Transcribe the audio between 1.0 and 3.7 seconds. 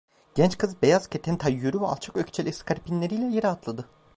keten tayyörü ve alçak ökçeli iskarpinleriyle yere